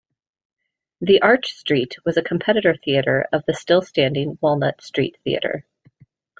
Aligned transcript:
The 1.01 1.21
Arch 1.21 1.53
Street 1.53 1.95
was 2.03 2.17
a 2.17 2.23
competitor 2.23 2.73
theatre 2.75 3.27
of 3.31 3.45
the 3.45 3.53
still 3.53 3.83
standing 3.83 4.35
Walnut 4.41 4.81
Street 4.81 5.15
Theatre. 5.23 5.63